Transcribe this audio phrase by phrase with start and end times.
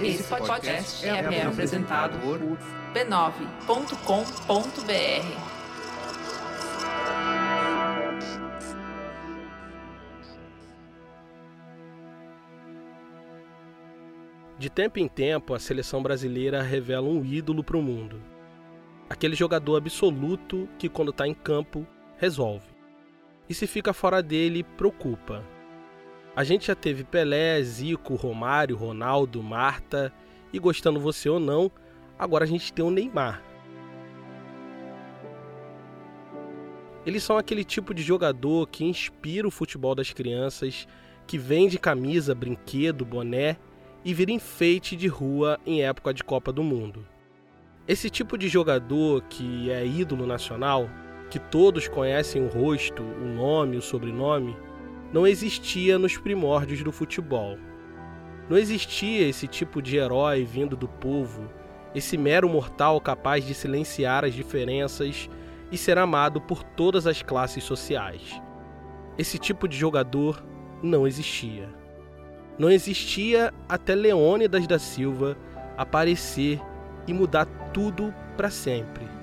[0.00, 2.38] Esse podcast é, é apresentado por
[2.92, 3.86] b9.com.br.
[14.58, 18.22] De tempo em tempo, a seleção brasileira revela um ídolo para o mundo.
[19.08, 21.86] Aquele jogador absoluto que, quando está em campo,
[22.18, 22.66] resolve.
[23.48, 25.55] E se fica fora dele, preocupa.
[26.36, 30.12] A gente já teve Pelé, Zico, Romário, Ronaldo, Marta
[30.52, 31.72] e gostando você ou não,
[32.18, 33.42] agora a gente tem o Neymar.
[37.06, 40.86] Eles são aquele tipo de jogador que inspira o futebol das crianças,
[41.26, 43.56] que vende camisa, brinquedo, boné
[44.04, 47.06] e vira enfeite de rua em época de Copa do Mundo.
[47.88, 50.90] Esse tipo de jogador que é ídolo nacional,
[51.30, 54.54] que todos conhecem o rosto, o nome, o sobrenome,
[55.12, 57.58] não existia nos primórdios do futebol.
[58.48, 61.50] Não existia esse tipo de herói vindo do povo,
[61.94, 65.28] esse mero mortal capaz de silenciar as diferenças
[65.70, 68.40] e ser amado por todas as classes sociais.
[69.18, 70.44] Esse tipo de jogador
[70.82, 71.68] não existia.
[72.58, 75.36] Não existia até Leônidas da Silva
[75.76, 76.60] aparecer
[77.06, 79.15] e mudar tudo para sempre.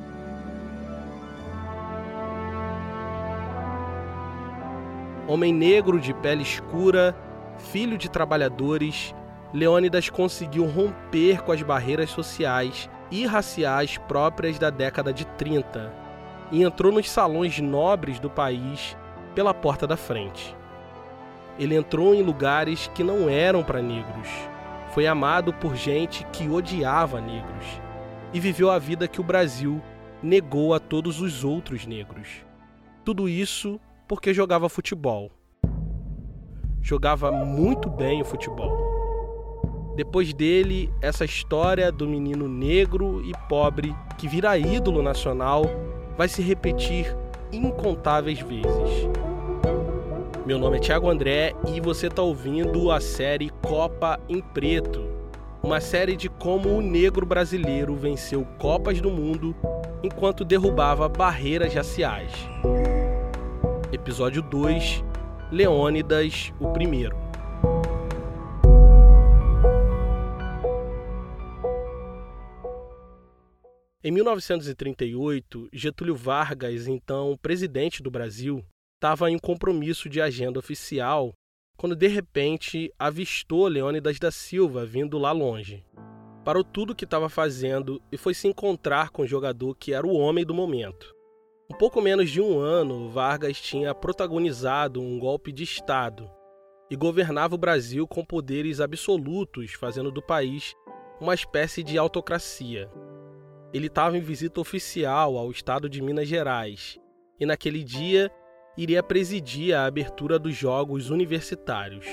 [5.34, 7.18] Homem negro de pele escura,
[7.58, 9.16] filho de trabalhadores,
[9.52, 15.92] Leônidas conseguiu romper com as barreiras sociais e raciais próprias da década de 30
[16.52, 18.96] e entrou nos salões nobres do país
[19.34, 20.56] pela porta da frente.
[21.58, 24.30] Ele entrou em lugares que não eram para negros.
[24.92, 27.82] Foi amado por gente que odiava negros
[28.32, 29.82] e viveu a vida que o Brasil
[30.22, 32.46] negou a todos os outros negros.
[33.04, 33.80] Tudo isso
[34.14, 35.32] porque jogava futebol.
[36.84, 38.72] Jogava muito bem o futebol.
[39.96, 45.66] Depois dele, essa história do menino negro e pobre que vira ídolo nacional
[46.16, 47.18] vai se repetir
[47.52, 49.10] incontáveis vezes.
[50.46, 55.04] Meu nome é Thiago André e você está ouvindo a série Copa em Preto,
[55.64, 59.56] uma série de como o negro brasileiro venceu Copas do Mundo
[60.04, 62.32] enquanto derrubava barreiras raciais.
[63.94, 65.04] Episódio 2
[65.52, 67.16] Leônidas o Primeiro.
[74.04, 78.66] Em 1938, Getúlio Vargas, então presidente do Brasil,
[78.96, 81.32] estava em um compromisso de agenda oficial
[81.78, 85.86] quando de repente avistou Leônidas da Silva vindo lá longe.
[86.44, 90.08] Parou tudo o que estava fazendo e foi se encontrar com o jogador que era
[90.08, 91.13] o homem do momento.
[91.74, 96.30] Um pouco menos de um ano, Vargas tinha protagonizado um golpe de Estado
[96.88, 100.76] e governava o Brasil com poderes absolutos, fazendo do país
[101.20, 102.92] uma espécie de autocracia.
[103.74, 107.00] Ele estava em visita oficial ao estado de Minas Gerais
[107.40, 108.30] e, naquele dia,
[108.78, 112.06] iria presidir a abertura dos Jogos Universitários.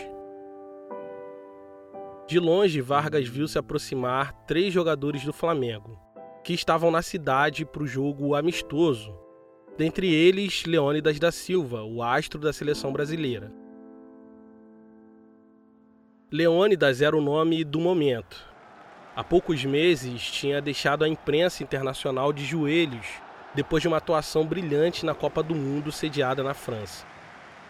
[2.26, 6.00] De longe, Vargas viu se aproximar três jogadores do Flamengo,
[6.42, 9.19] que estavam na cidade para o jogo amistoso,
[9.80, 13.50] dentre eles Leônidas da Silva, o astro da seleção brasileira.
[16.30, 18.46] Leônidas era o nome do momento.
[19.16, 23.06] Há poucos meses tinha deixado a imprensa internacional de joelhos
[23.54, 27.06] depois de uma atuação brilhante na Copa do Mundo sediada na França.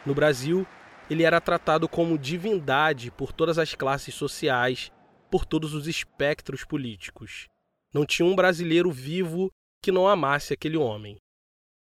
[0.04, 0.66] No Brasil,
[1.08, 4.90] ele era tratado como divindade por todas as classes sociais,
[5.30, 7.46] por todos os espectros políticos.
[7.94, 9.48] Não tinha um brasileiro vivo
[9.80, 11.20] que não amasse aquele homem.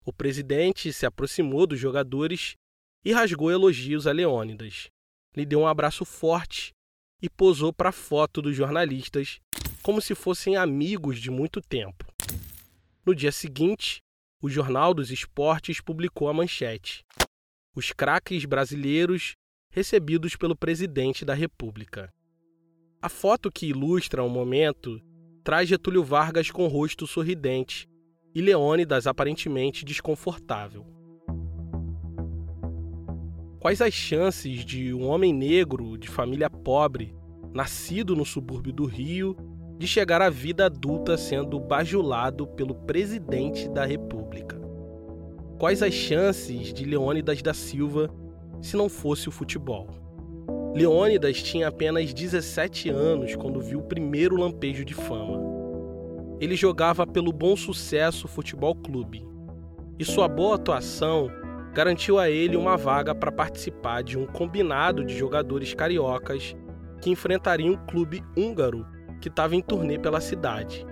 [0.07, 2.55] O presidente se aproximou dos jogadores
[3.03, 4.89] e rasgou elogios a Leônidas.
[5.35, 6.71] Lhe deu um abraço forte
[7.21, 9.41] e posou para a foto dos jornalistas
[9.83, 12.05] como se fossem amigos de muito tempo.
[13.05, 13.99] No dia seguinte,
[14.41, 17.03] o Jornal dos Esportes publicou a manchete:
[17.75, 19.35] Os craques brasileiros
[19.69, 22.13] recebidos pelo presidente da República.
[23.01, 25.01] A foto que ilustra o momento
[25.43, 27.89] traz Getúlio Vargas com rosto sorridente
[28.37, 30.85] e Leônidas aparentemente desconfortável.
[33.59, 37.15] Quais as chances de um homem negro de família pobre,
[37.51, 39.35] nascido no subúrbio do Rio,
[39.79, 44.61] de chegar à vida adulta sendo bajulado pelo presidente da República?
[45.57, 48.07] Quais as chances de Leônidas da Silva
[48.61, 49.87] se não fosse o futebol?
[50.75, 55.46] Leônidas tinha apenas 17 anos quando viu o primeiro lampejo de fama
[56.39, 59.25] ele jogava pelo Bom Sucesso Futebol Clube.
[59.97, 61.31] E sua boa atuação
[61.73, 66.55] garantiu a ele uma vaga para participar de um combinado de jogadores cariocas
[67.01, 68.85] que enfrentariam o clube húngaro
[69.19, 70.85] que estava em turnê pela cidade.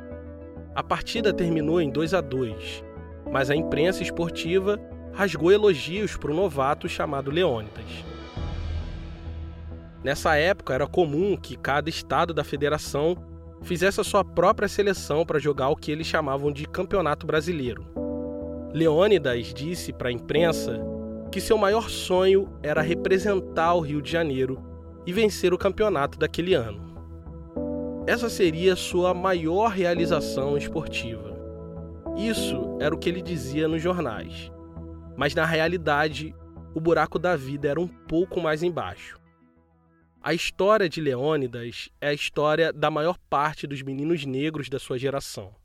[0.74, 2.84] A partida terminou em 2 a 2,
[3.32, 4.80] mas a imprensa esportiva
[5.14, 8.04] rasgou elogios para o novato chamado Leônidas.
[10.04, 13.16] Nessa época era comum que cada estado da federação
[13.66, 17.84] fizesse a sua própria seleção para jogar o que eles chamavam de Campeonato Brasileiro.
[18.72, 20.80] Leônidas disse para a imprensa
[21.32, 24.64] que seu maior sonho era representar o Rio de Janeiro
[25.06, 26.96] e vencer o campeonato daquele ano.
[28.06, 31.36] Essa seria sua maior realização esportiva.
[32.16, 34.52] Isso era o que ele dizia nos jornais.
[35.18, 36.36] Mas na realidade,
[36.76, 39.18] o buraco da vida era um pouco mais embaixo.
[40.28, 44.98] A história de Leônidas é a história da maior parte dos meninos negros da sua
[44.98, 45.56] geração.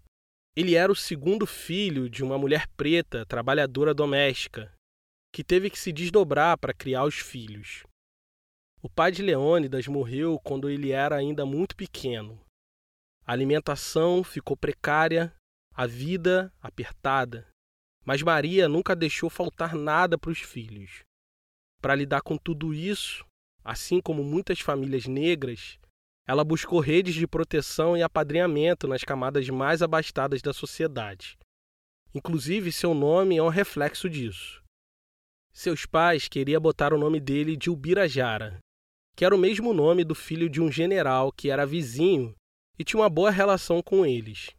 [0.54, 4.70] Ele era o segundo filho de uma mulher preta, trabalhadora doméstica,
[5.32, 7.84] que teve que se desdobrar para criar os filhos.
[8.82, 12.38] O pai de Leônidas morreu quando ele era ainda muito pequeno.
[13.24, 15.34] A alimentação ficou precária,
[15.74, 17.48] a vida apertada,
[18.04, 21.00] mas Maria nunca deixou faltar nada para os filhos.
[21.80, 23.24] Para lidar com tudo isso,
[23.64, 25.78] Assim como muitas famílias negras,
[26.26, 31.38] ela buscou redes de proteção e apadrinhamento nas camadas mais abastadas da sociedade.
[32.14, 34.62] Inclusive, seu nome é um reflexo disso.
[35.52, 38.58] Seus pais queriam botar o nome dele de Ubirajara,
[39.16, 42.34] que era o mesmo nome do filho de um general que era vizinho
[42.78, 44.50] e tinha uma boa relação com eles.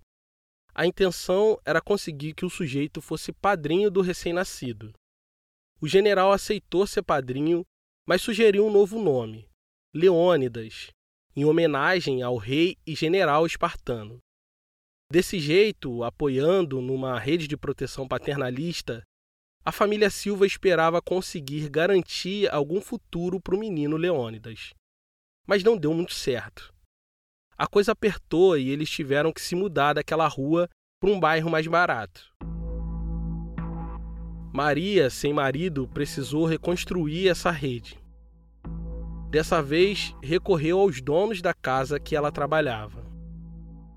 [0.75, 4.93] A intenção era conseguir que o sujeito fosse padrinho do recém-nascido.
[5.81, 7.65] O general aceitou ser padrinho
[8.07, 9.47] mas sugeriu um novo nome,
[9.93, 10.91] Leônidas,
[11.35, 14.19] em homenagem ao rei e general espartano.
[15.11, 19.03] Desse jeito, apoiando numa rede de proteção paternalista,
[19.63, 24.73] a família Silva esperava conseguir garantir algum futuro para o menino Leônidas.
[25.45, 26.73] Mas não deu muito certo.
[27.57, 30.67] A coisa apertou e eles tiveram que se mudar daquela rua
[30.99, 32.33] para um bairro mais barato.
[34.53, 37.97] Maria, sem marido, precisou reconstruir essa rede.
[39.29, 43.01] Dessa vez, recorreu aos donos da casa que ela trabalhava.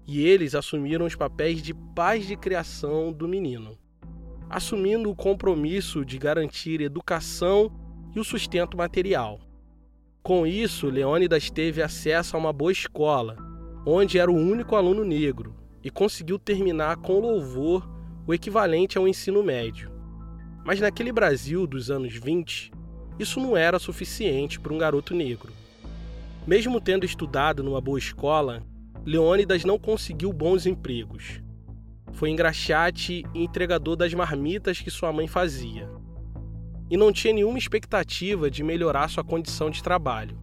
[0.07, 3.77] E eles assumiram os papéis de pais de criação do menino,
[4.49, 7.73] assumindo o compromisso de garantir educação
[8.15, 9.41] e o sustento material.
[10.23, 13.37] Com isso, Leônidas teve acesso a uma boa escola,
[13.85, 17.85] onde era o único aluno negro, e conseguiu terminar com louvor
[18.25, 19.94] o equivalente ao ensino médio.
[20.65, 22.73] Mas naquele Brasil dos anos 20,
[23.19, 25.53] isso não era suficiente para um garoto negro.
[26.47, 28.63] Mesmo tendo estudado numa boa escola,
[29.05, 31.43] Leônidas não conseguiu bons empregos.
[32.13, 35.89] Foi engraxate e entregador das marmitas que sua mãe fazia.
[36.91, 40.39] E não tinha nenhuma expectativa de melhorar sua condição de trabalho.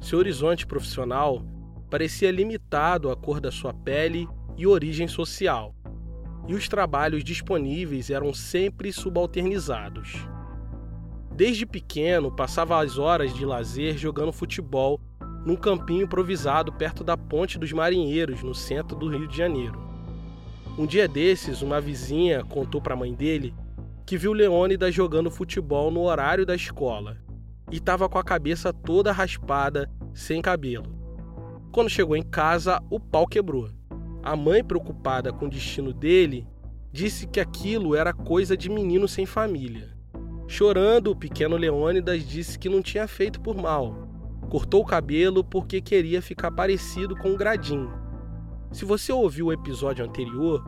[0.00, 1.42] Seu horizonte profissional
[1.88, 5.74] parecia limitado à cor da sua pele e origem social
[6.46, 10.26] e os trabalhos disponíveis eram sempre subalternizados.
[11.34, 15.00] Desde pequeno, passava as horas de lazer jogando futebol
[15.44, 19.78] num campinho improvisado perto da Ponte dos Marinheiros, no centro do Rio de Janeiro.
[20.78, 23.54] Um dia desses, uma vizinha contou para a mãe dele
[24.06, 27.16] que viu Leônidas jogando futebol no horário da escola
[27.70, 30.94] e estava com a cabeça toda raspada, sem cabelo.
[31.72, 33.68] Quando chegou em casa, o pau quebrou.
[34.26, 36.48] A mãe, preocupada com o destino dele,
[36.90, 39.94] disse que aquilo era coisa de menino sem família.
[40.48, 44.08] Chorando, o pequeno Leônidas disse que não tinha feito por mal.
[44.48, 47.86] Cortou o cabelo porque queria ficar parecido com o Gradim.
[48.72, 50.64] Se você ouviu o episódio anterior,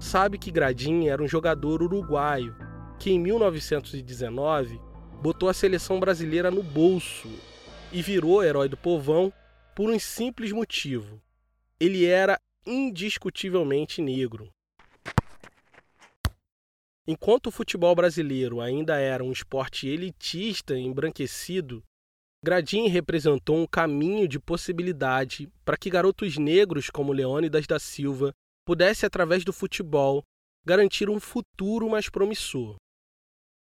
[0.00, 2.56] sabe que Gradim era um jogador uruguaio
[2.98, 4.80] que em 1919
[5.22, 7.28] botou a seleção brasileira no bolso
[7.92, 9.32] e virou herói do povão
[9.76, 11.22] por um simples motivo.
[11.78, 14.50] Ele era indiscutivelmente negro.
[17.06, 21.84] Enquanto o futebol brasileiro ainda era um esporte elitista embranquecido,
[22.44, 28.32] Gradin representou um caminho de possibilidade para que garotos negros como Leônidas da Silva
[28.66, 30.24] pudessem, através do futebol,
[30.64, 32.76] garantir um futuro mais promissor.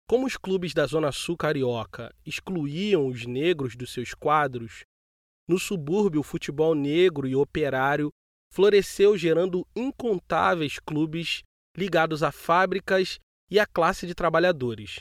[0.06, 4.84] Como os clubes da Zona Sul carioca excluíam os negros dos seus quadros,
[5.48, 8.12] no subúrbio o futebol negro e operário
[8.52, 11.42] floresceu gerando incontáveis clubes
[11.74, 13.18] ligados a fábricas
[13.50, 15.00] e à classe de trabalhadores.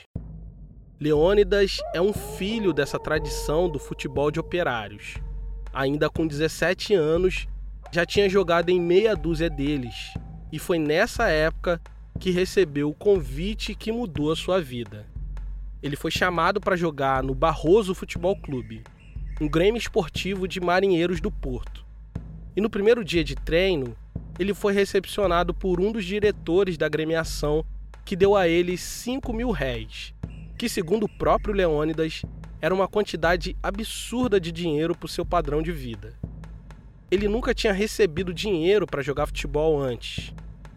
[0.98, 5.16] Leônidas é um filho dessa tradição do futebol de operários.
[5.70, 7.46] Ainda com 17 anos,
[7.92, 10.14] já tinha jogado em meia dúzia deles,
[10.50, 11.78] e foi nessa época
[12.18, 15.06] que recebeu o convite que mudou a sua vida.
[15.82, 18.82] Ele foi chamado para jogar no Barroso Futebol Clube,
[19.40, 21.81] um grêmio esportivo de marinheiros do Porto.
[22.54, 23.96] E no primeiro dia de treino,
[24.38, 27.64] ele foi recepcionado por um dos diretores da agremiação
[28.04, 30.14] que deu a ele 5 mil réis,
[30.58, 32.22] que, segundo o próprio Leônidas,
[32.60, 36.14] era uma quantidade absurda de dinheiro para o seu padrão de vida.
[37.10, 40.32] Ele nunca tinha recebido dinheiro para jogar futebol antes.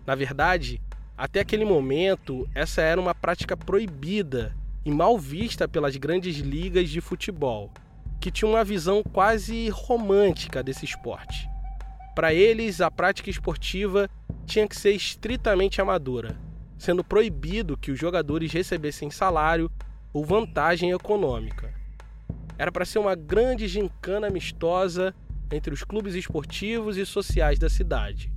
[0.05, 0.81] Na verdade,
[1.17, 4.55] até aquele momento, essa era uma prática proibida
[4.85, 7.71] e mal vista pelas grandes ligas de futebol,
[8.19, 11.49] que tinham uma visão quase romântica desse esporte.
[12.15, 14.09] Para eles, a prática esportiva
[14.45, 16.39] tinha que ser estritamente amadora,
[16.77, 19.69] sendo proibido que os jogadores recebessem salário
[20.13, 21.73] ou vantagem econômica.
[22.57, 25.13] Era para ser uma grande gincana amistosa
[25.51, 28.31] entre os clubes esportivos e sociais da cidade.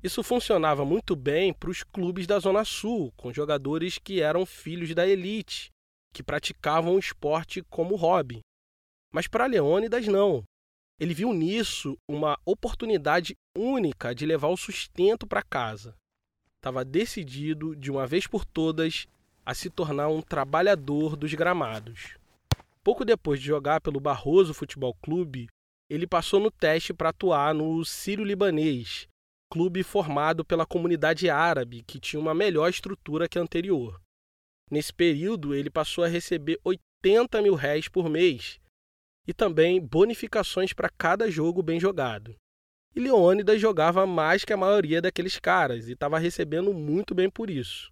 [0.00, 4.94] Isso funcionava muito bem para os clubes da Zona Sul, com jogadores que eram filhos
[4.94, 5.70] da elite,
[6.12, 8.40] que praticavam o esporte como hobby.
[9.12, 10.44] Mas para Leônidas, não.
[10.98, 15.96] Ele viu nisso uma oportunidade única de levar o sustento para casa.
[16.56, 19.08] Estava decidido, de uma vez por todas,
[19.44, 22.16] a se tornar um trabalhador dos gramados.
[22.82, 25.48] Pouco depois de jogar pelo Barroso Futebol Clube,
[25.90, 29.08] ele passou no teste para atuar no Sírio-Libanês,
[29.50, 34.00] clube formado pela comunidade árabe, que tinha uma melhor estrutura que a anterior.
[34.70, 38.60] Nesse período, ele passou a receber 80 mil réis por mês
[39.26, 42.34] e também bonificações para cada jogo bem jogado.
[42.94, 47.50] E Leônidas jogava mais que a maioria daqueles caras e estava recebendo muito bem por
[47.50, 47.90] isso.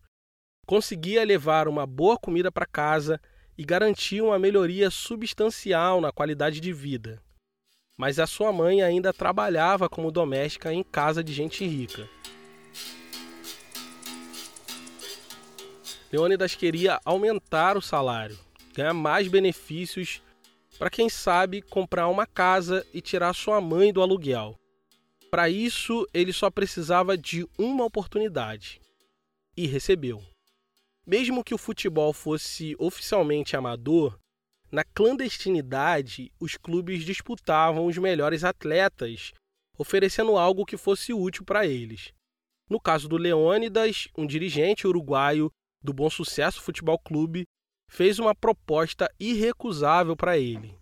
[0.66, 3.20] Conseguia levar uma boa comida para casa
[3.58, 7.20] e garantia uma melhoria substancial na qualidade de vida
[7.96, 12.08] mas a sua mãe ainda trabalhava como doméstica em casa de gente rica.
[16.10, 18.38] Leônidas queria aumentar o salário,
[18.74, 20.20] ganhar mais benefícios
[20.82, 24.58] para quem sabe comprar uma casa e tirar sua mãe do aluguel.
[25.30, 28.80] Para isso, ele só precisava de uma oportunidade
[29.56, 30.20] e recebeu.
[31.06, 34.18] Mesmo que o futebol fosse oficialmente amador,
[34.72, 39.30] na clandestinidade, os clubes disputavam os melhores atletas,
[39.78, 42.12] oferecendo algo que fosse útil para eles.
[42.68, 45.48] No caso do Leônidas, um dirigente uruguaio
[45.80, 47.46] do Bom Sucesso Futebol Clube
[47.92, 50.78] fez uma proposta irrecusável para ele.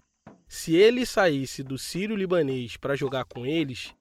[0.46, 3.92] Se ele saísse do Sírio Libanês para jogar com eles,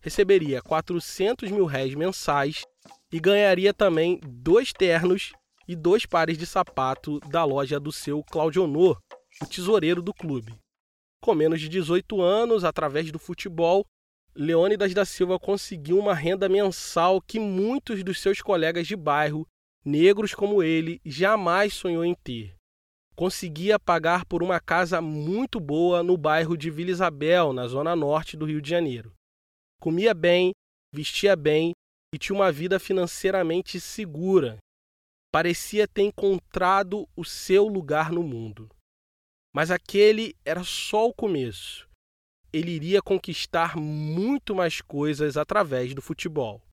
[0.00, 2.64] receberia 400 mil réis mensais
[3.12, 5.34] e ganharia também dois ternos
[5.68, 8.98] e dois pares de sapato da loja do seu Claudionor,
[9.42, 10.54] o tesoureiro do clube.
[11.20, 13.84] Com menos de 18 anos, através do futebol,
[14.34, 19.46] Leônidas da Silva conseguiu uma renda mensal que muitos dos seus colegas de bairro,
[19.86, 22.56] negros como ele, jamais sonhou em ter.
[23.14, 28.36] Conseguia pagar por uma casa muito boa no bairro de Vila Isabel, na zona norte
[28.36, 29.14] do Rio de Janeiro.
[29.80, 30.50] Comia bem,
[30.92, 31.72] vestia bem
[32.12, 34.58] e tinha uma vida financeiramente segura.
[35.32, 38.68] Parecia ter encontrado o seu lugar no mundo.
[39.54, 41.88] Mas aquele era só o começo.
[42.52, 46.65] Ele iria conquistar muito mais coisas através do futebol.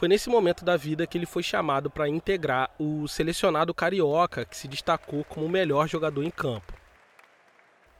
[0.00, 4.56] Foi nesse momento da vida que ele foi chamado para integrar o selecionado carioca, que
[4.56, 6.72] se destacou como o melhor jogador em campo.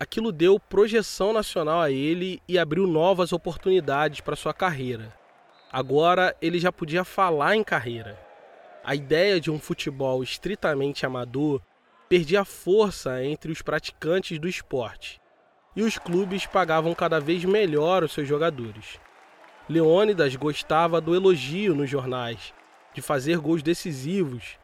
[0.00, 5.12] Aquilo deu projeção nacional a ele e abriu novas oportunidades para sua carreira.
[5.70, 8.18] Agora ele já podia falar em carreira
[8.82, 11.60] a ideia de um futebol estritamente amador
[12.08, 15.20] perdia força entre os praticantes do esporte,
[15.76, 18.98] e os clubes pagavam cada vez melhor os seus jogadores.
[19.70, 22.52] Leônidas gostava do elogio nos jornais,
[22.92, 24.58] de fazer gols decisivos,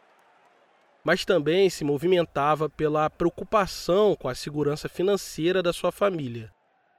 [1.05, 6.53] mas também se movimentava pela preocupação com a segurança financeira da sua família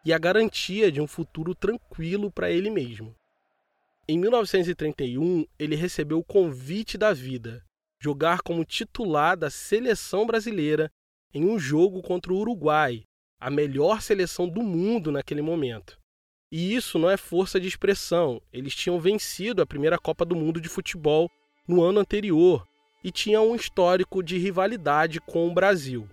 [0.05, 3.13] e a garantia de um futuro tranquilo para ele mesmo.
[4.07, 7.61] Em 1931, ele recebeu o convite da vida,
[8.01, 10.89] jogar como titular da seleção brasileira
[11.33, 13.03] em um jogo contra o Uruguai,
[13.37, 15.99] a melhor seleção do mundo naquele momento.
[16.51, 20.61] E isso não é força de expressão, eles tinham vencido a primeira Copa do Mundo
[20.61, 21.29] de futebol
[21.67, 22.65] no ano anterior
[23.03, 26.07] e tinham um histórico de rivalidade com o Brasil.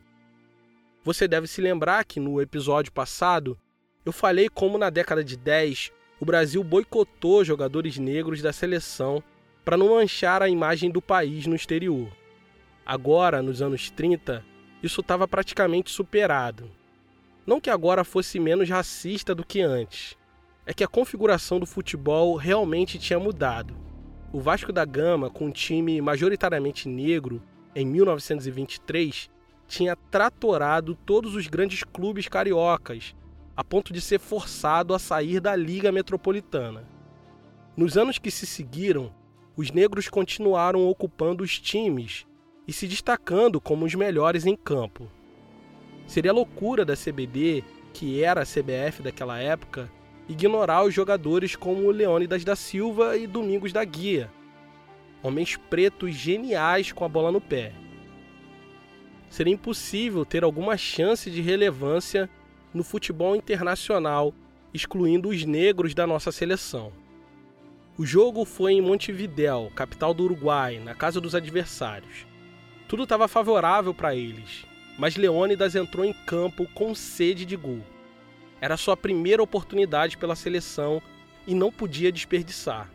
[1.04, 3.56] Você deve se lembrar que no episódio passado
[4.04, 9.22] eu falei como na década de 10 o Brasil boicotou jogadores negros da seleção
[9.64, 12.10] para não manchar a imagem do país no exterior.
[12.84, 14.44] Agora, nos anos 30,
[14.82, 16.70] isso estava praticamente superado.
[17.46, 20.16] Não que agora fosse menos racista do que antes,
[20.66, 23.76] é que a configuração do futebol realmente tinha mudado.
[24.32, 27.42] O Vasco da Gama, com um time majoritariamente negro,
[27.74, 29.30] em 1923,
[29.66, 33.14] tinha tratorado todos os grandes clubes cariocas,
[33.56, 36.88] a ponto de ser forçado a sair da Liga Metropolitana.
[37.76, 39.12] Nos anos que se seguiram,
[39.56, 42.26] os negros continuaram ocupando os times
[42.66, 45.08] e se destacando como os melhores em campo.
[46.06, 49.90] Seria loucura da CBD, que era a CBF daquela época,
[50.28, 54.30] ignorar os jogadores como Leônidas da Silva e Domingos da Guia,
[55.22, 57.72] homens pretos geniais com a bola no pé.
[59.28, 62.30] Seria impossível ter alguma chance de relevância
[62.72, 64.34] no futebol internacional,
[64.72, 66.92] excluindo os negros da nossa seleção.
[67.96, 72.26] O jogo foi em Montevidéu, capital do Uruguai, na casa dos adversários.
[72.88, 74.66] Tudo estava favorável para eles,
[74.98, 77.80] mas Leônidas entrou em campo com sede de gol.
[78.64, 81.02] Era sua primeira oportunidade pela seleção
[81.46, 82.90] e não podia desperdiçar.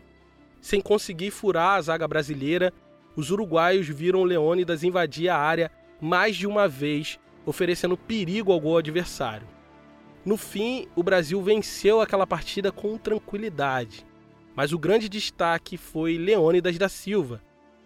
[0.60, 2.72] Sem conseguir furar a zaga brasileira,
[3.14, 8.78] os uruguaios viram Leônidas invadir a área mais de uma vez, oferecendo perigo ao gol
[8.78, 9.46] adversário.
[10.24, 14.04] No fim, o Brasil venceu aquela partida com tranquilidade
[14.54, 17.40] mas o grande destaque foi Leônidas da Silva,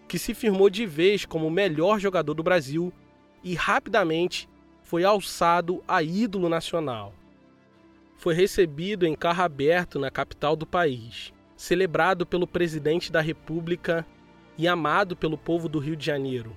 [0.07, 2.91] que se firmou de vez como o melhor jogador do Brasil
[3.43, 4.49] e rapidamente
[4.83, 7.13] foi alçado a ídolo nacional.
[8.17, 14.05] Foi recebido em carro aberto na capital do país, celebrado pelo presidente da República
[14.57, 16.55] e amado pelo povo do Rio de Janeiro.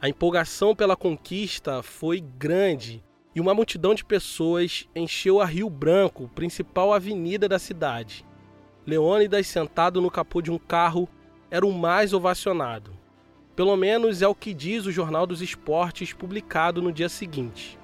[0.00, 3.02] A empolgação pela conquista foi grande
[3.34, 8.24] e uma multidão de pessoas encheu a Rio Branco, principal avenida da cidade.
[8.86, 11.08] Leônidas, sentado no capô de um carro,
[11.50, 12.92] era o mais ovacionado.
[13.54, 17.77] Pelo menos é o que diz o Jornal dos Esportes publicado no dia seguinte,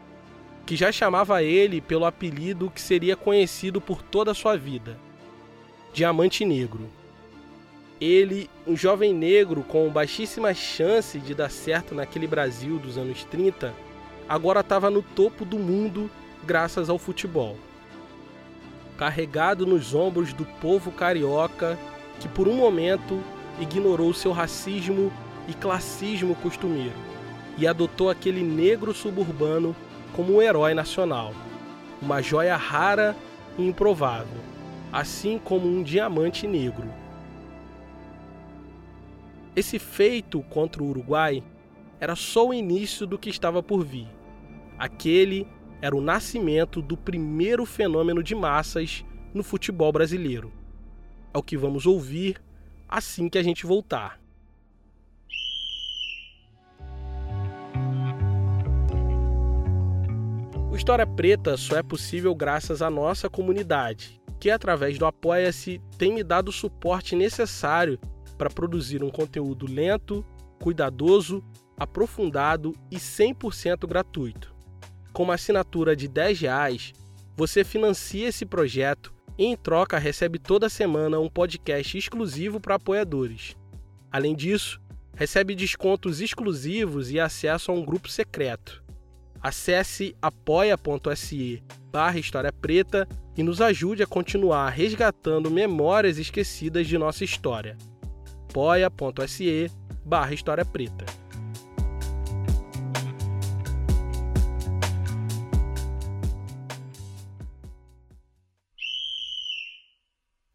[0.65, 4.99] que já chamava ele pelo apelido que seria conhecido por toda a sua vida:
[5.93, 6.89] Diamante Negro.
[8.01, 13.73] Ele, um jovem negro com baixíssima chance de dar certo naquele Brasil dos anos 30,
[14.29, 16.11] agora estava no topo do mundo
[16.45, 17.57] graças ao futebol
[18.97, 21.79] carregado nos ombros do povo carioca
[22.21, 23.21] que por um momento
[23.61, 25.13] ignorou seu racismo
[25.49, 26.95] e classismo costumeiro
[27.59, 29.75] e adotou aquele negro suburbano
[30.15, 31.35] como um herói nacional,
[32.01, 33.17] uma joia rara
[33.59, 34.41] e improvável,
[34.93, 36.89] assim como um diamante negro.
[39.57, 41.43] Esse feito contra o Uruguai
[42.01, 44.09] era só o início do que estava por vir.
[44.79, 45.47] Aquele
[45.81, 50.53] era o nascimento do primeiro fenômeno de massas no futebol brasileiro.
[51.33, 52.41] É o que vamos ouvir
[52.89, 54.24] assim que a gente voltar.
[60.75, 66.13] O História Preta só é possível graças à nossa comunidade, que através do Apoia-se tem
[66.13, 67.97] me dado o suporte necessário
[68.37, 70.27] para produzir um conteúdo lento,
[70.61, 71.43] cuidadoso,
[71.79, 74.55] aprofundado e 100% gratuito
[75.15, 76.93] com uma assinatura de 10 reais,
[77.37, 83.57] você financia esse projeto e, em troca, recebe toda semana um podcast exclusivo para apoiadores.
[84.11, 84.81] Além disso,
[85.15, 88.84] recebe descontos exclusivos e acesso a um grupo secreto.
[89.45, 97.25] Acesse apoia.se barra História Preta e nos ajude a continuar resgatando memórias esquecidas de nossa
[97.25, 97.77] história.
[98.49, 99.71] apoia.se
[100.03, 101.05] barra História Preta.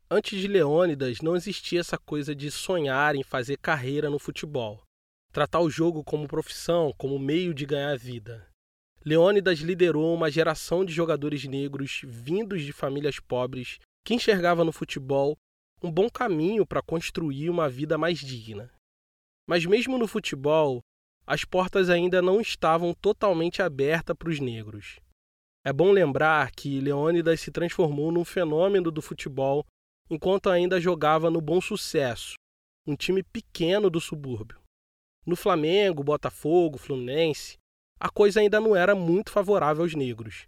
[0.10, 4.82] Antes de Leônidas, não existia essa coisa de sonhar em fazer carreira no futebol,
[5.32, 8.49] tratar o jogo como profissão, como meio de ganhar vida.
[9.10, 15.36] Leônidas liderou uma geração de jogadores negros vindos de famílias pobres que enxergava no futebol
[15.82, 18.72] um bom caminho para construir uma vida mais digna.
[19.48, 20.80] Mas mesmo no futebol,
[21.26, 25.00] as portas ainda não estavam totalmente abertas para os negros.
[25.66, 29.66] É bom lembrar que Leônidas se transformou num fenômeno do futebol
[30.08, 32.36] enquanto ainda jogava no Bom Sucesso,
[32.86, 34.62] um time pequeno do subúrbio.
[35.26, 37.58] No Flamengo, Botafogo, Fluminense,
[38.00, 40.48] a coisa ainda não era muito favorável aos negros.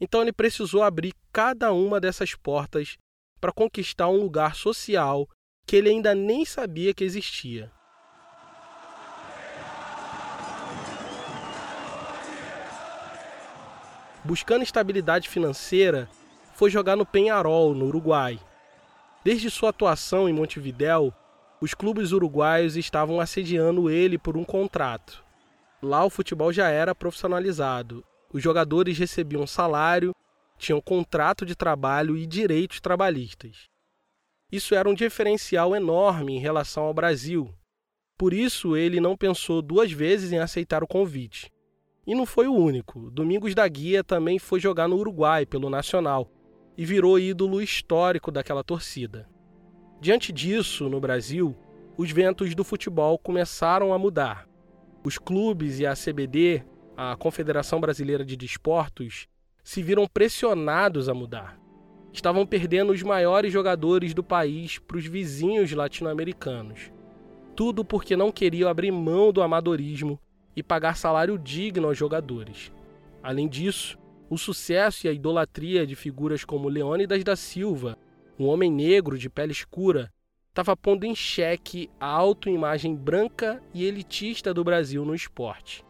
[0.00, 2.96] Então ele precisou abrir cada uma dessas portas
[3.40, 5.28] para conquistar um lugar social
[5.66, 7.70] que ele ainda nem sabia que existia.
[14.24, 16.08] Buscando estabilidade financeira,
[16.54, 18.38] foi jogar no Penharol, no Uruguai,
[19.24, 21.14] Desde sua atuação em Montevidéu,
[21.60, 25.24] os clubes uruguaios estavam assediando ele por um contrato.
[25.82, 28.04] Lá o futebol já era profissionalizado.
[28.32, 30.14] Os jogadores recebiam salário,
[30.56, 33.68] tinham contrato de trabalho e direitos trabalhistas.
[34.50, 37.52] Isso era um diferencial enorme em relação ao Brasil.
[38.16, 41.50] Por isso ele não pensou duas vezes em aceitar o convite.
[42.06, 43.10] E não foi o único.
[43.10, 46.30] Domingos da Guia também foi jogar no Uruguai pelo Nacional
[46.76, 49.28] e virou ídolo histórico daquela torcida.
[50.00, 51.56] Diante disso, no Brasil,
[51.96, 54.51] os ventos do futebol começaram a mudar.
[55.04, 56.62] Os clubes e a CBD,
[56.96, 59.26] a Confederação Brasileira de Desportos,
[59.64, 61.58] se viram pressionados a mudar.
[62.12, 66.92] Estavam perdendo os maiores jogadores do país para os vizinhos latino-americanos.
[67.56, 70.20] Tudo porque não queriam abrir mão do amadorismo
[70.54, 72.70] e pagar salário digno aos jogadores.
[73.22, 73.98] Além disso,
[74.30, 77.98] o sucesso e a idolatria de figuras como Leônidas da Silva,
[78.38, 80.12] um homem negro de pele escura,
[80.52, 85.82] estava pondo em xeque a autoimagem branca e elitista do Brasil no esporte.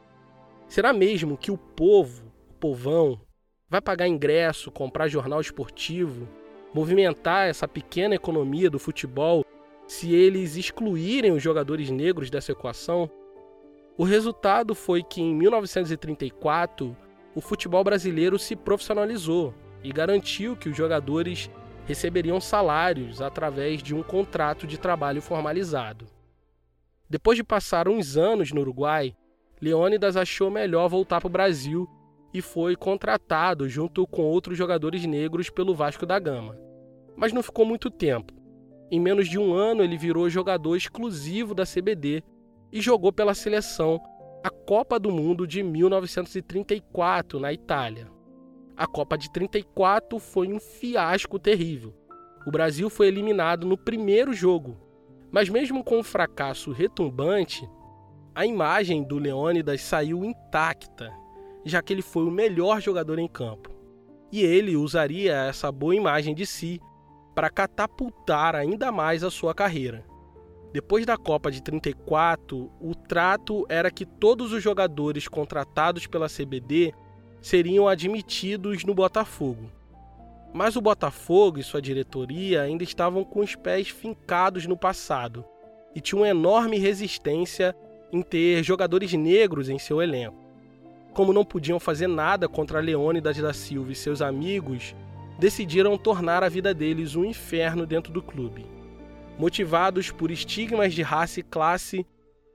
[0.68, 3.20] Será mesmo que o povo, o povão,
[3.68, 6.29] vai pagar ingresso, comprar jornal esportivo,
[6.72, 9.44] movimentar essa pequena economia do futebol
[9.88, 13.11] se eles excluírem os jogadores negros dessa equação?
[13.98, 16.96] O resultado foi que em 1934
[17.35, 21.51] o futebol brasileiro se profissionalizou e garantiu que os jogadores
[21.87, 26.07] receberiam salários através de um contrato de trabalho formalizado.
[27.09, 29.14] Depois de passar uns anos no Uruguai,
[29.61, 31.88] Leônidas achou melhor voltar para o Brasil
[32.33, 36.59] e foi contratado junto com outros jogadores negros pelo Vasco da Gama.
[37.16, 38.33] Mas não ficou muito tempo.
[38.90, 42.23] Em menos de um ano, ele virou jogador exclusivo da CBD
[42.73, 44.01] e jogou pela seleção
[44.42, 48.09] a Copa do Mundo de 1934 na Itália.
[48.76, 51.94] A Copa de 34 foi um fiasco terrível.
[52.46, 54.76] O Brasil foi eliminado no primeiro jogo,
[55.30, 57.68] mas mesmo com um fracasso retumbante,
[58.35, 61.12] a imagem do Leônidas saiu intacta,
[61.64, 63.70] já que ele foi o melhor jogador em campo.
[64.32, 66.80] E ele usaria essa boa imagem de si
[67.35, 70.04] para catapultar ainda mais a sua carreira.
[70.72, 76.94] Depois da Copa de 34, o trato era que todos os jogadores contratados pela CBD
[77.42, 79.68] seriam admitidos no Botafogo.
[80.55, 85.44] Mas o Botafogo e sua diretoria ainda estavam com os pés fincados no passado
[85.94, 87.74] e tinham enorme resistência
[88.12, 90.37] em ter jogadores negros em seu elenco.
[91.12, 94.94] Como não podiam fazer nada contra Leônidas da Silva e seus amigos,
[95.38, 98.64] decidiram tornar a vida deles um inferno dentro do clube.
[99.38, 102.07] Motivados por estigmas de raça e classe,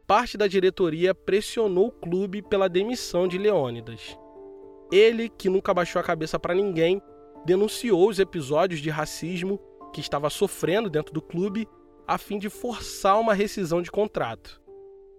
[0.05, 4.17] parte da diretoria pressionou o clube pela demissão de Leônidas.
[4.91, 7.01] Ele, que nunca baixou a cabeça para ninguém,
[7.45, 9.59] denunciou os episódios de racismo
[9.93, 11.67] que estava sofrendo dentro do clube
[12.07, 14.61] a fim de forçar uma rescisão de contrato.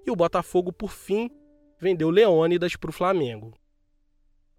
[0.07, 1.31] E o Botafogo, por fim,
[1.79, 3.53] vendeu Leônidas para o Flamengo.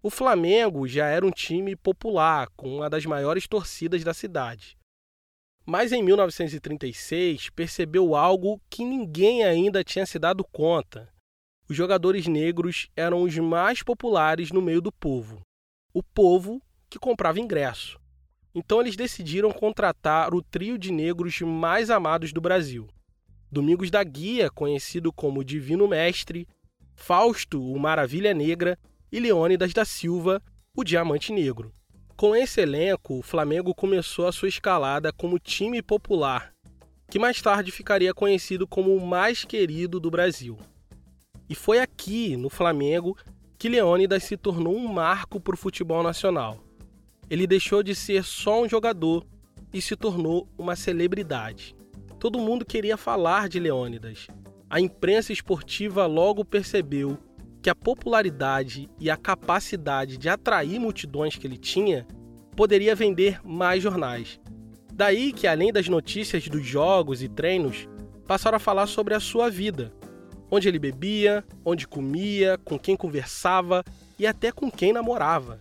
[0.02, 4.78] O Flamengo já era um time popular, com uma das maiores torcidas da cidade.
[5.66, 11.12] Mas em 1936 percebeu algo que ninguém ainda tinha se dado conta.
[11.70, 15.40] Os jogadores negros eram os mais populares no meio do povo.
[15.94, 17.96] O povo que comprava ingresso.
[18.52, 22.88] Então eles decidiram contratar o trio de negros mais amados do Brasil.
[23.52, 26.48] Domingos da Guia, conhecido como Divino Mestre,
[26.96, 28.76] Fausto, o Maravilha Negra,
[29.12, 30.42] e Leônidas da Silva,
[30.76, 31.72] o Diamante Negro.
[32.16, 36.52] Com esse elenco, o Flamengo começou a sua escalada como time popular,
[37.08, 40.58] que mais tarde ficaria conhecido como o mais querido do Brasil.
[41.50, 43.16] E foi aqui, no Flamengo,
[43.58, 46.60] que Leônidas se tornou um marco para o futebol nacional.
[47.28, 49.26] Ele deixou de ser só um jogador
[49.74, 51.74] e se tornou uma celebridade.
[52.20, 54.28] Todo mundo queria falar de Leônidas.
[54.68, 57.18] A imprensa esportiva logo percebeu
[57.60, 62.06] que a popularidade e a capacidade de atrair multidões que ele tinha
[62.54, 64.38] poderia vender mais jornais.
[64.92, 67.88] Daí que, além das notícias dos jogos e treinos,
[68.24, 69.92] passaram a falar sobre a sua vida,
[70.50, 73.84] onde ele bebia, onde comia, com quem conversava
[74.18, 75.60] e até com quem namorava.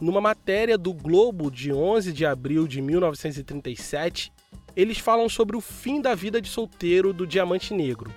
[0.00, 4.32] Numa matéria do Globo de 11 de abril de 1937,
[4.76, 8.12] eles falam sobre o fim da vida de solteiro do Diamante Negro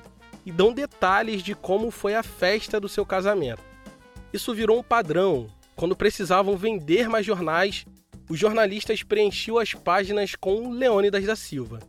[0.46, 3.64] e dão detalhes de como foi a festa do seu casamento.
[4.32, 5.48] Isso virou um padrão.
[5.76, 7.86] Quando precisavam vender mais jornais,
[8.30, 11.80] os jornalistas preenchiam as páginas com Leônidas da Silva.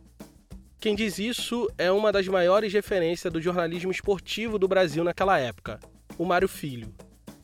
[0.83, 5.79] Quem diz isso é uma das maiores referências do jornalismo esportivo do Brasil naquela época,
[6.17, 6.93] o Mário Filho.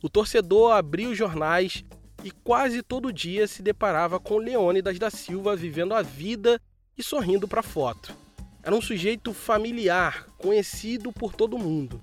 [0.02, 1.82] O torcedor abria os jornais
[2.22, 6.60] e quase todo dia se deparava com Leônidas da Silva vivendo a vida
[6.98, 8.14] e sorrindo para foto.
[8.62, 11.98] Era um sujeito familiar, conhecido por todo mundo.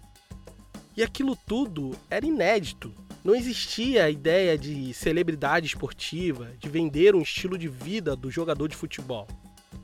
[0.97, 2.91] E aquilo tudo era inédito.
[3.23, 8.67] Não existia a ideia de celebridade esportiva, de vender um estilo de vida do jogador
[8.67, 9.28] de futebol.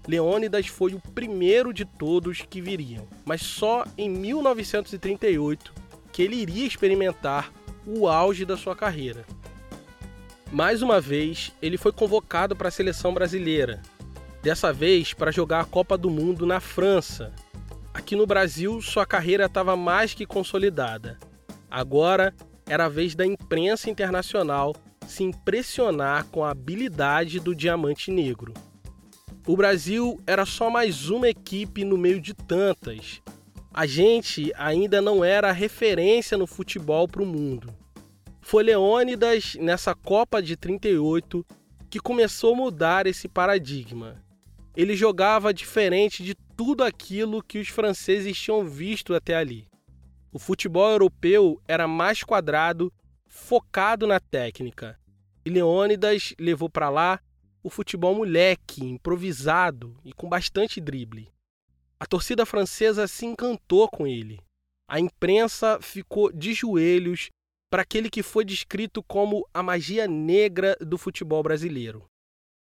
[0.07, 5.73] Leônidas foi o primeiro de todos que viriam, mas só em 1938
[6.11, 7.51] que ele iria experimentar
[7.85, 9.25] o auge da sua carreira.
[10.51, 13.81] Mais uma vez, ele foi convocado para a seleção brasileira,
[14.41, 17.33] dessa vez para jogar a Copa do Mundo na França.
[17.93, 21.17] Aqui no Brasil, sua carreira estava mais que consolidada.
[21.71, 22.35] Agora
[22.67, 24.75] era a vez da imprensa internacional
[25.07, 28.53] se impressionar com a habilidade do Diamante Negro.
[29.45, 33.21] O Brasil era só mais uma equipe no meio de tantas.
[33.73, 37.75] A gente ainda não era referência no futebol para o mundo.
[38.39, 41.45] Foi Leônidas, nessa Copa de 38,
[41.89, 44.15] que começou a mudar esse paradigma.
[44.77, 49.67] Ele jogava diferente de tudo aquilo que os franceses tinham visto até ali.
[50.31, 52.93] O futebol europeu era mais quadrado,
[53.27, 54.97] focado na técnica.
[55.45, 57.19] E Leônidas levou para lá
[57.63, 61.31] o futebol moleque, improvisado e com bastante drible.
[61.99, 64.41] A torcida francesa se encantou com ele.
[64.87, 67.29] A imprensa ficou de joelhos
[67.71, 72.05] para aquele que foi descrito como a magia negra do futebol brasileiro.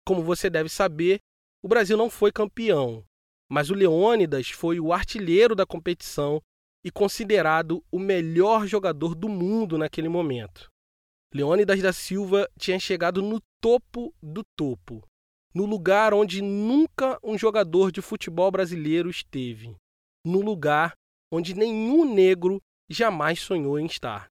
[0.05, 1.21] Como você deve saber,
[1.63, 3.05] o Brasil não foi campeão,
[3.49, 6.43] mas o Leônidas foi o artilheiro da competição
[6.85, 10.69] e considerado o melhor jogador do mundo naquele momento.
[11.35, 15.07] Leônidas da Silva tinha chegado no topo do topo,
[15.55, 19.77] no lugar onde nunca um jogador de futebol brasileiro esteve,
[20.25, 20.95] no lugar
[21.31, 24.31] onde nenhum negro jamais sonhou em estar.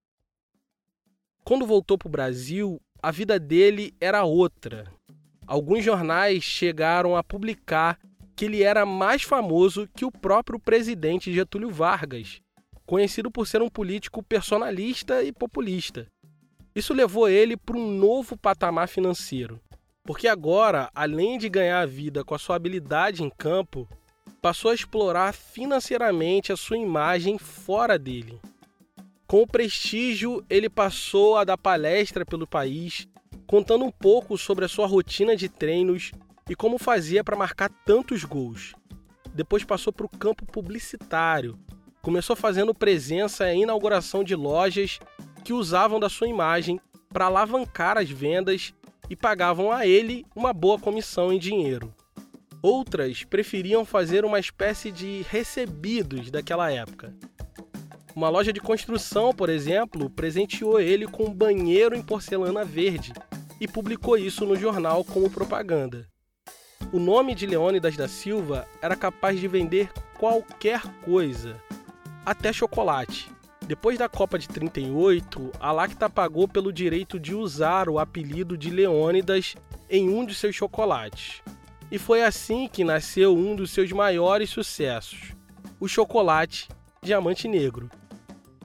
[1.43, 4.91] Quando voltou para o Brasil, a vida dele era outra.
[5.45, 7.99] Alguns jornais chegaram a publicar
[8.35, 12.41] que ele era mais famoso que o próprio presidente Getúlio Vargas,
[12.87, 16.07] conhecido por ser um político personalista e populista.
[16.77, 19.59] Isso levou ele para um novo patamar financeiro,
[20.03, 23.89] porque agora, além de ganhar a vida com a sua habilidade em campo,
[24.43, 28.39] passou a explorar financeiramente a sua imagem fora dele.
[29.25, 33.07] Com o prestígio, ele passou a dar palestra pelo país,
[33.47, 36.11] contando um pouco sobre a sua rotina de treinos
[36.47, 38.75] e como fazia para marcar tantos gols.
[39.33, 41.57] Depois passou para o campo publicitário,
[42.03, 44.99] começou fazendo presença em inauguração de lojas
[45.47, 48.73] que usavam da sua imagem para alavancar as vendas
[49.09, 51.95] e pagavam a ele uma boa comissão em dinheiro.
[52.61, 57.15] Outras preferiam fazer uma espécie de recebidos daquela época.
[58.13, 63.13] Uma loja de construção, por exemplo, presenteou ele com um banheiro em porcelana verde
[63.57, 66.09] e publicou isso no jornal como propaganda.
[66.91, 71.55] O nome de Leônidas da Silva era capaz de vender qualquer coisa,
[72.25, 73.36] até chocolate.
[73.67, 78.69] Depois da Copa de 38, a Lacta pagou pelo direito de usar o apelido de
[78.69, 79.55] Leônidas
[79.89, 81.41] em um de seus chocolates.
[81.91, 85.33] E foi assim que nasceu um dos seus maiores sucessos,
[85.81, 86.69] o chocolate
[87.01, 87.91] Diamante Negro,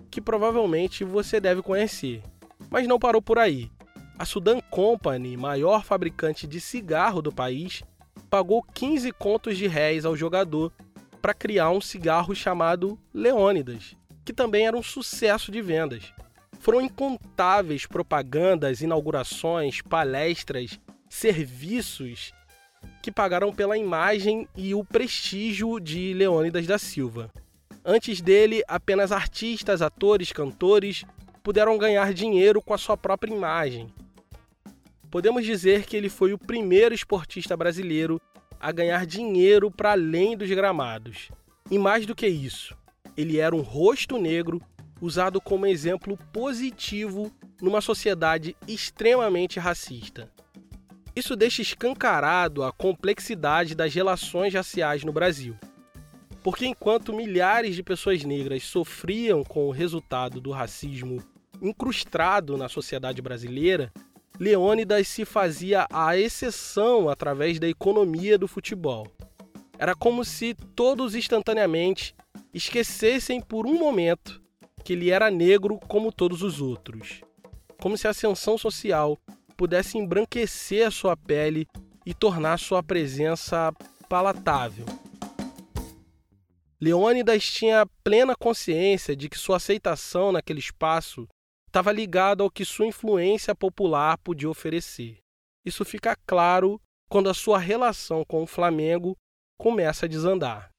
[0.09, 2.23] que provavelmente você deve conhecer.
[2.71, 3.73] Mas não parou por aí.
[4.17, 7.83] A Sudan Company, maior fabricante de cigarro do país,
[8.31, 10.73] pagou 15 contos de réis ao jogador
[11.21, 16.13] para criar um cigarro chamado Leônidas, que também era um sucesso de vendas.
[16.61, 22.33] Foram incontáveis propagandas, inaugurações, palestras, serviços
[23.03, 27.31] que pagaram pela imagem e o prestígio de Leônidas da Silva.
[27.85, 31.05] Antes dele, apenas artistas, atores, cantores
[31.43, 33.93] puderam ganhar dinheiro com a sua própria imagem.
[35.11, 38.21] Podemos dizer que ele foi o primeiro esportista brasileiro
[38.61, 41.29] a ganhar dinheiro para além dos gramados.
[41.71, 42.77] E mais do que isso,
[43.17, 44.61] ele era um rosto negro
[45.01, 50.31] usado como exemplo positivo numa sociedade extremamente racista.
[51.15, 55.57] Isso deixa escancarado a complexidade das relações raciais no Brasil.
[56.43, 61.23] Porque enquanto milhares de pessoas negras sofriam com o resultado do racismo
[61.61, 63.93] incrustado na sociedade brasileira,
[64.41, 69.07] Leônidas se fazia a exceção através da economia do futebol.
[69.79, 72.15] Era como se todos instantaneamente
[72.53, 74.43] esquecessem por um momento
[74.85, 77.23] que ele era negro como todos os outros.
[77.81, 79.19] Como se a ascensão social
[79.57, 81.67] pudesse embranquecer a sua pele
[82.05, 83.73] e tornar sua presença
[84.09, 84.85] palatável.
[86.81, 91.29] Leônidas tinha plena consciência de que sua aceitação naquele espaço
[91.69, 95.19] estava ligado ao que sua influência popular podia oferecer.
[95.65, 99.17] Isso fica claro quando a sua relação com o Flamengo
[99.57, 100.72] começa a desandar.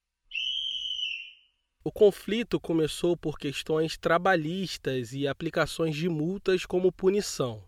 [1.86, 7.62] O conflito começou por questões trabalhistas e aplicações de multas como punição.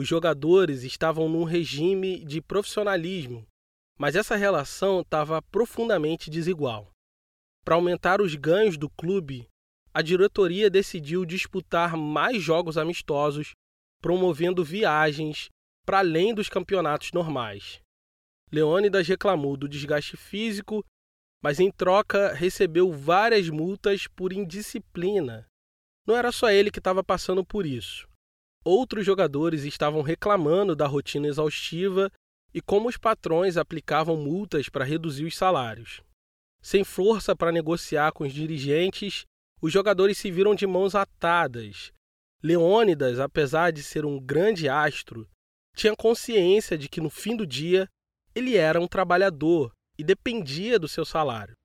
[0.00, 3.44] Os jogadores estavam num regime de profissionalismo,
[3.98, 6.92] mas essa relação estava profundamente desigual.
[7.64, 9.48] Para aumentar os ganhos do clube,
[9.92, 13.54] a diretoria decidiu disputar mais jogos amistosos,
[14.00, 15.48] promovendo viagens
[15.84, 17.80] para além dos campeonatos normais.
[18.52, 20.84] Leônidas reclamou do desgaste físico,
[21.42, 25.46] mas em troca recebeu várias multas por indisciplina.
[26.06, 28.08] Não era só ele que estava passando por isso.
[28.64, 32.10] Outros jogadores estavam reclamando da rotina exaustiva
[32.54, 36.00] e como os patrões aplicavam multas para reduzir os salários.
[36.60, 39.24] Sem força para negociar com os dirigentes,
[39.60, 41.92] os jogadores se viram de mãos atadas.
[42.40, 45.28] Leônidas, apesar de ser um grande astro,
[45.74, 47.88] tinha consciência de que no fim do dia
[48.34, 51.56] ele era um trabalhador e dependia do seu salário.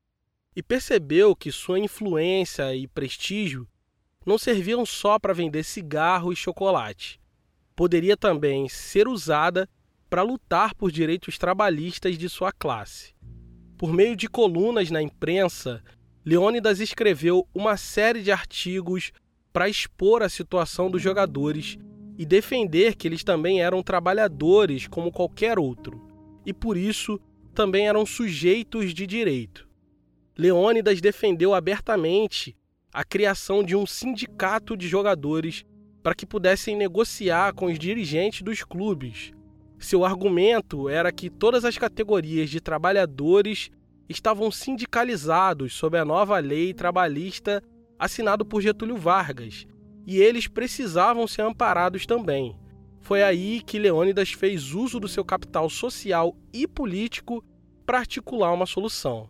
[0.56, 3.68] E percebeu que sua influência e prestígio
[4.26, 7.20] não serviam só para vender cigarro e chocolate.
[7.76, 9.70] Poderia também ser usada
[10.10, 13.14] para lutar por direitos trabalhistas de sua classe.
[13.78, 15.84] Por meio de colunas na imprensa,
[16.26, 19.12] Leônidas escreveu uma série de artigos
[19.54, 21.78] para expor a situação dos jogadores
[22.18, 26.06] e defender que eles também eram trabalhadores como qualquer outro,
[26.46, 27.20] e por isso
[27.58, 29.68] também eram sujeitos de direito.
[30.38, 32.56] Leônidas defendeu abertamente
[32.94, 35.66] a criação de um sindicato de jogadores
[36.04, 39.32] para que pudessem negociar com os dirigentes dos clubes.
[39.80, 43.72] Seu argumento era que todas as categorias de trabalhadores
[44.08, 47.64] estavam sindicalizados sob a nova lei trabalhista
[47.98, 49.66] assinado por Getúlio Vargas
[50.06, 52.56] e eles precisavam ser amparados também.
[53.08, 57.42] Foi aí que Leônidas fez uso do seu capital social e político
[57.86, 59.30] para articular uma solução.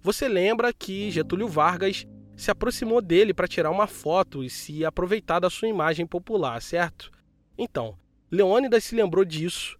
[0.00, 5.40] Você lembra que Getúlio Vargas se aproximou dele para tirar uma foto e se aproveitar
[5.40, 7.10] da sua imagem popular, certo?
[7.58, 7.98] Então,
[8.30, 9.76] Leônidas se lembrou disso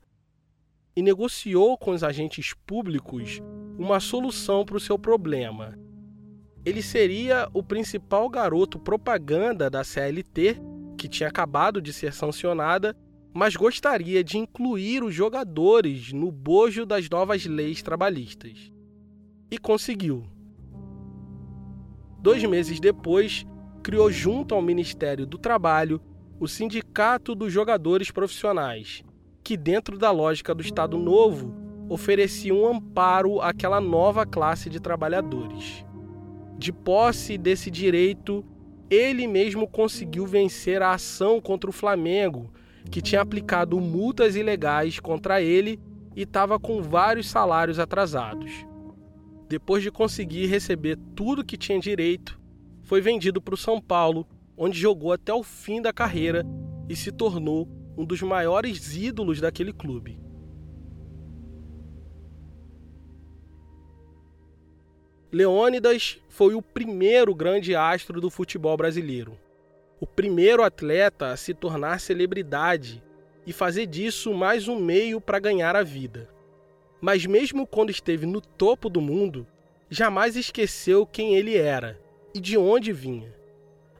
[0.96, 3.40] e negociou com os agentes públicos
[3.78, 5.78] uma solução para o seu problema
[6.68, 10.60] ele seria o principal garoto propaganda da CLT,
[10.98, 12.94] que tinha acabado de ser sancionada,
[13.38, 18.72] mas gostaria de incluir os jogadores no bojo das novas leis trabalhistas.
[19.48, 20.24] E conseguiu.
[22.20, 23.46] Dois meses depois,
[23.80, 26.00] criou junto ao Ministério do Trabalho
[26.40, 29.04] o Sindicato dos Jogadores Profissionais,
[29.44, 31.54] que, dentro da lógica do Estado Novo,
[31.88, 35.86] oferecia um amparo àquela nova classe de trabalhadores
[36.58, 38.44] de posse desse direito,
[38.90, 42.52] ele mesmo conseguiu vencer a ação contra o Flamengo,
[42.90, 45.80] que tinha aplicado multas ilegais contra ele
[46.16, 48.50] e estava com vários salários atrasados.
[49.48, 52.38] Depois de conseguir receber tudo que tinha direito,
[52.82, 56.44] foi vendido para o São Paulo, onde jogou até o fim da carreira
[56.88, 60.18] e se tornou um dos maiores ídolos daquele clube.
[65.30, 69.36] Leônidas foi o primeiro grande astro do futebol brasileiro.
[70.00, 73.02] O primeiro atleta a se tornar celebridade
[73.46, 76.28] e fazer disso mais um meio para ganhar a vida.
[77.00, 79.46] Mas, mesmo quando esteve no topo do mundo,
[79.90, 81.98] jamais esqueceu quem ele era
[82.34, 83.34] e de onde vinha.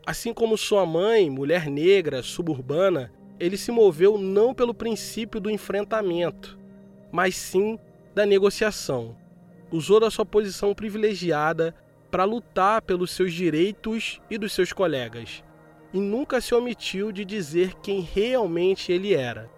[0.07, 6.59] Assim como sua mãe, mulher negra, suburbana, ele se moveu não pelo princípio do enfrentamento,
[7.11, 7.79] mas sim
[8.15, 9.17] da negociação
[9.71, 11.75] usou da sua posição privilegiada
[12.11, 15.45] para lutar pelos seus direitos e dos seus colegas,
[15.93, 19.51] e nunca se omitiu de dizer quem realmente ele era.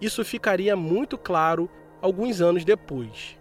[0.00, 1.70] Isso ficaria muito claro
[2.00, 3.38] alguns anos depois.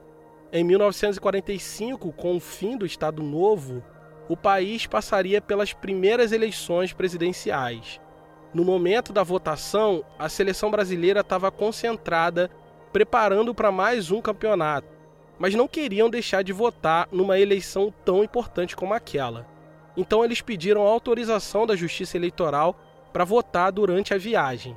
[0.53, 3.84] Em 1945, com o fim do Estado Novo,
[4.29, 7.99] o país passaria pelas primeiras eleições presidenciais.
[8.53, 12.51] No momento da votação, a seleção brasileira estava concentrada
[12.91, 15.01] preparando para mais um campeonato
[15.41, 19.47] mas não queriam deixar de votar numa eleição tão importante como aquela.
[19.95, 22.80] Então eles pediram autorização da Justiça Eleitoral
[23.12, 24.75] para votar durante a viagem.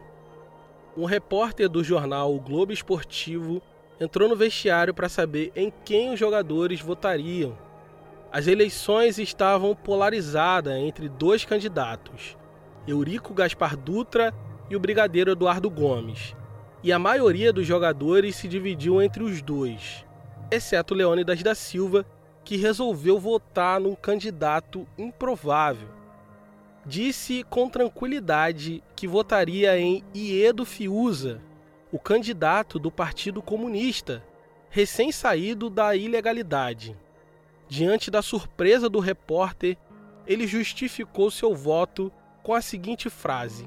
[0.97, 3.63] Um repórter do jornal o Globo Esportivo
[4.01, 7.57] entrou no vestiário para saber em quem os jogadores votariam.
[8.33, 12.37] As eleições estavam polarizadas entre dois candidatos,
[12.87, 14.35] Eurico Gaspar Dutra
[14.69, 16.35] e o brigadeiro Eduardo Gomes,
[16.83, 20.05] e a maioria dos jogadores se dividiu entre os dois
[20.55, 22.07] exceto Leônidas da Silva,
[22.45, 25.89] que resolveu votar num candidato improvável.
[26.87, 31.41] Disse com tranquilidade que votaria em Iedo Fiuza,
[31.91, 34.23] o candidato do Partido Comunista,
[34.69, 36.97] recém-saído da ilegalidade.
[37.67, 39.79] Diante da surpresa do repórter,
[40.27, 43.67] ele justificou seu voto com a seguinte frase: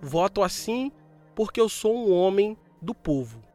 [0.00, 0.92] Voto assim
[1.34, 3.49] porque eu sou um homem do povo.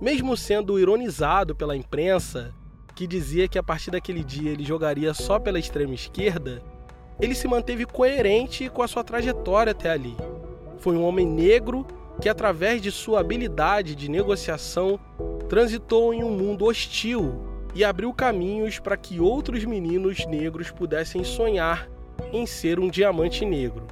[0.00, 2.54] Mesmo sendo ironizado pela imprensa,
[2.94, 6.62] que dizia que a partir daquele dia ele jogaria só pela extrema esquerda,
[7.20, 10.16] ele se manteve coerente com a sua trajetória até ali.
[10.78, 11.84] Foi um homem negro
[12.20, 15.00] que, através de sua habilidade de negociação,
[15.48, 17.34] transitou em um mundo hostil
[17.74, 21.90] e abriu caminhos para que outros meninos negros pudessem sonhar
[22.32, 23.86] em ser um diamante negro,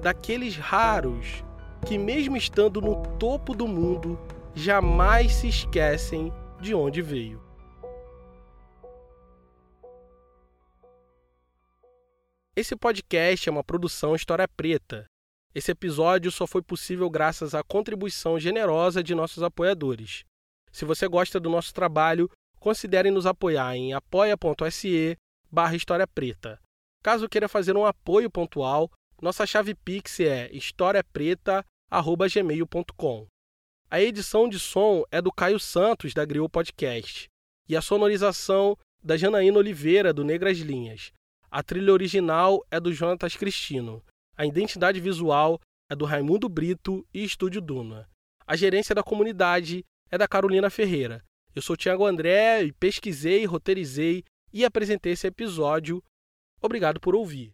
[0.00, 1.44] daqueles raros
[1.86, 4.18] que, mesmo estando no topo do mundo,
[4.54, 6.30] jamais se esquecem
[6.60, 7.42] de onde veio.
[12.54, 15.06] Esse podcast é uma produção História Preta.
[15.54, 20.24] Esse episódio só foi possível graças à contribuição generosa de nossos apoiadores.
[20.70, 22.28] Se você gosta do nosso trabalho,
[22.60, 25.16] considere nos apoiar em apoia.se
[25.50, 26.60] barra História Preta.
[27.02, 28.88] Caso queira fazer um apoio pontual,
[29.20, 33.26] nossa chave Pix é historiapreta.gmail.com.
[33.92, 37.28] A edição de som é do Caio Santos, da Griot Podcast,
[37.68, 38.74] e a sonorização
[39.04, 41.12] da Janaína Oliveira, do Negras Linhas.
[41.50, 44.02] A trilha original é do Jonatas Cristino.
[44.34, 48.08] A identidade visual é do Raimundo Brito e Estúdio Duna.
[48.46, 51.22] A gerência da comunidade é da Carolina Ferreira.
[51.54, 54.24] Eu sou Tiago André e pesquisei, roteirizei
[54.54, 56.02] e apresentei esse episódio.
[56.62, 57.52] Obrigado por ouvir.